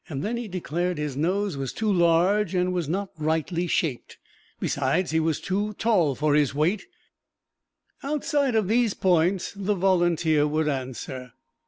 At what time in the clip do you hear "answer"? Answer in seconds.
10.67-11.33